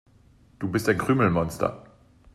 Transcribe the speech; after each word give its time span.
Du 0.57 0.67
bist 0.71 0.89
ein 0.89 0.97
Krümelmonster. 0.97 1.83